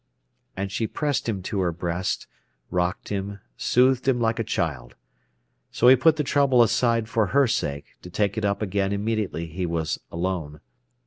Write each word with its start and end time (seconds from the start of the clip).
And 0.57 0.71
she 0.71 0.87
pressed 0.87 1.29
him 1.29 1.43
to 1.43 1.59
her 1.59 1.71
breast, 1.71 2.25
rocked 2.71 3.09
him, 3.09 3.39
soothed 3.55 4.07
him 4.07 4.19
like 4.19 4.39
a 4.39 4.43
child. 4.43 4.95
So 5.71 5.89
he 5.89 5.95
put 5.95 6.15
the 6.15 6.23
trouble 6.23 6.63
aside 6.63 7.07
for 7.07 7.27
her 7.27 7.45
sake, 7.45 7.85
to 8.01 8.09
take 8.09 8.35
it 8.35 8.43
up 8.43 8.63
again 8.63 8.93
immediately 8.93 9.45
he 9.45 9.67
was 9.67 9.99
alone. 10.11 10.59